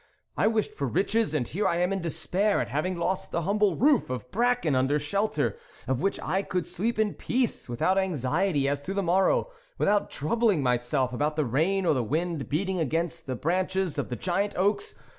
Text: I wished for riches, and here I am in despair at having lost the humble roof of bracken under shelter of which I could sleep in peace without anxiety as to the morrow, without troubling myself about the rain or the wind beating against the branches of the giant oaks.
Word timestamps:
I 0.35 0.47
wished 0.47 0.73
for 0.73 0.87
riches, 0.87 1.35
and 1.35 1.47
here 1.47 1.67
I 1.67 1.75
am 1.77 1.93
in 1.93 2.01
despair 2.01 2.59
at 2.59 2.69
having 2.69 2.97
lost 2.97 3.29
the 3.29 3.43
humble 3.43 3.75
roof 3.75 4.09
of 4.09 4.31
bracken 4.31 4.73
under 4.73 4.97
shelter 4.97 5.59
of 5.87 6.01
which 6.01 6.19
I 6.21 6.41
could 6.41 6.65
sleep 6.65 6.97
in 6.97 7.13
peace 7.13 7.69
without 7.69 7.99
anxiety 7.99 8.67
as 8.67 8.79
to 8.79 8.95
the 8.95 9.03
morrow, 9.03 9.51
without 9.77 10.09
troubling 10.09 10.63
myself 10.63 11.13
about 11.13 11.35
the 11.35 11.45
rain 11.45 11.85
or 11.85 11.93
the 11.93 12.01
wind 12.03 12.49
beating 12.49 12.79
against 12.79 13.27
the 13.27 13.35
branches 13.35 13.99
of 13.99 14.09
the 14.09 14.15
giant 14.15 14.55
oaks. 14.57 14.95